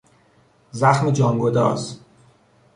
زخم 0.71 1.11
جانگداز 1.11 1.99